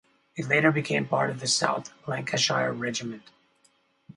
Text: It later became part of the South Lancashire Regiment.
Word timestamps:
It 0.35 0.47
later 0.47 0.71
became 0.71 1.07
part 1.07 1.29
of 1.29 1.41
the 1.41 1.47
South 1.47 1.93
Lancashire 2.07 2.73
Regiment. 2.73 3.29